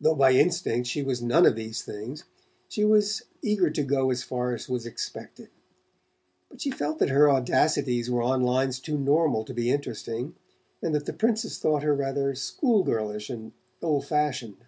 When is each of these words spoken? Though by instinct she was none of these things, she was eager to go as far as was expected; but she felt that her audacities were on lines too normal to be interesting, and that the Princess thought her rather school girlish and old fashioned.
Though 0.00 0.14
by 0.14 0.32
instinct 0.32 0.88
she 0.88 1.02
was 1.02 1.20
none 1.20 1.44
of 1.44 1.56
these 1.56 1.82
things, 1.82 2.24
she 2.70 2.86
was 2.86 3.24
eager 3.42 3.68
to 3.68 3.82
go 3.82 4.10
as 4.10 4.22
far 4.22 4.54
as 4.54 4.66
was 4.66 4.86
expected; 4.86 5.50
but 6.48 6.62
she 6.62 6.70
felt 6.70 6.98
that 7.00 7.10
her 7.10 7.30
audacities 7.30 8.10
were 8.10 8.22
on 8.22 8.42
lines 8.42 8.80
too 8.80 8.96
normal 8.96 9.44
to 9.44 9.52
be 9.52 9.70
interesting, 9.70 10.36
and 10.80 10.94
that 10.94 11.04
the 11.04 11.12
Princess 11.12 11.58
thought 11.58 11.82
her 11.82 11.92
rather 11.94 12.34
school 12.34 12.82
girlish 12.82 13.28
and 13.28 13.52
old 13.82 14.06
fashioned. 14.06 14.64